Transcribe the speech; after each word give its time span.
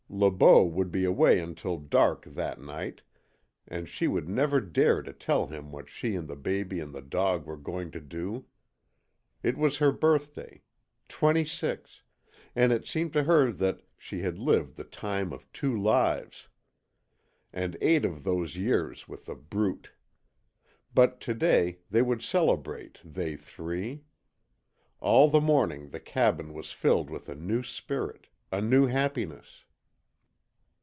Le 0.13 0.29
Beau 0.29 0.65
would 0.65 0.91
be 0.91 1.05
away 1.05 1.39
until 1.39 1.77
dark 1.77 2.25
that 2.25 2.59
night, 2.59 3.01
and 3.65 3.87
she 3.87 4.09
would 4.09 4.27
never 4.27 4.59
dare 4.59 5.01
to 5.01 5.13
tell 5.13 5.47
him 5.47 5.71
what 5.71 5.87
she 5.87 6.15
and 6.15 6.27
the 6.27 6.35
baby 6.35 6.81
and 6.81 6.93
the 6.93 7.01
dog 7.01 7.45
were 7.45 7.55
going 7.55 7.89
to 7.89 8.01
do. 8.01 8.45
It 9.41 9.57
was 9.57 9.77
her 9.77 9.93
birthday. 9.93 10.63
Twenty 11.07 11.45
six; 11.45 12.03
and 12.53 12.73
it 12.73 12.85
seemed 12.85 13.13
to 13.13 13.23
her 13.23 13.53
that 13.53 13.83
she 13.97 14.19
had 14.19 14.37
lived 14.37 14.75
the 14.75 14.83
time 14.83 15.31
of 15.31 15.49
two 15.53 15.77
lives! 15.77 16.49
And 17.53 17.77
eight 17.79 18.03
of 18.03 18.25
those 18.25 18.57
years 18.57 19.07
with 19.07 19.23
The 19.23 19.35
Brute! 19.35 19.93
But 20.93 21.21
to 21.21 21.33
day 21.33 21.79
they 21.89 22.01
would 22.01 22.21
celebrate, 22.21 22.99
they 23.05 23.37
three. 23.37 24.03
All 24.99 25.29
the 25.29 25.39
morning 25.39 25.91
the 25.91 26.01
cabin 26.01 26.51
was 26.51 26.73
filled 26.73 27.09
with 27.09 27.29
a 27.29 27.35
new 27.35 27.63
spirit 27.63 28.27
a 28.51 28.59
new 28.61 28.87
happiness. 28.87 29.63